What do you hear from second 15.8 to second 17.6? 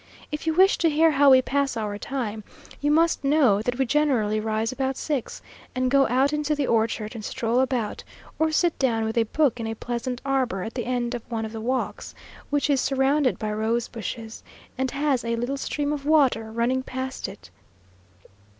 of water running past it.